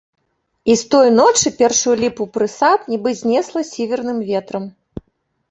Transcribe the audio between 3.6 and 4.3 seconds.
сіверным